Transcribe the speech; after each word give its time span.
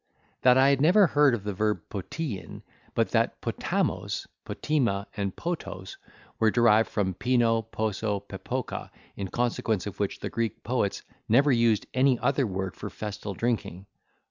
That 0.41 0.57
I 0.57 0.69
had 0.69 0.81
never 0.81 1.05
heard 1.05 1.35
of 1.35 1.43
the 1.43 1.53
verb 1.53 1.81
poteein, 1.91 2.63
but 2.95 3.09
that 3.11 3.39
potamos, 3.39 4.25
potema, 4.47 5.05
and 5.15 5.35
potos, 5.35 5.97
were 6.39 6.49
derived 6.49 6.89
from 6.89 7.13
pino, 7.13 7.61
poso, 7.61 8.19
pepoka, 8.19 8.89
in 9.15 9.27
consequence 9.27 9.85
of 9.85 9.99
which, 9.99 10.19
the 10.21 10.31
Greek 10.31 10.63
poets 10.63 11.03
never 11.29 11.51
use 11.51 11.81
any 11.93 12.17
other 12.17 12.47
word 12.47 12.75
for 12.75 12.89
festal 12.89 13.35
drinking. 13.35 13.85